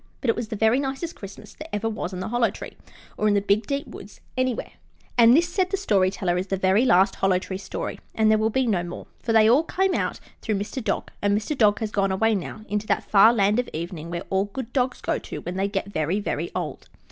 [0.19, 2.73] But it was the very nicest Christmas that ever was in the Hollow Tree,
[3.17, 4.71] or in the Big Deep Woods anywhere.
[5.15, 8.39] And this, said the Story Teller, is the very last Hollow Tree story, and there
[8.39, 10.83] will be no more, for they all came out through Mr.
[10.83, 11.55] Dog, and Mr.
[11.55, 15.01] Dog has gone away now into that Far Land of Evening where all good dogs
[15.01, 16.89] go to when they get very, very old.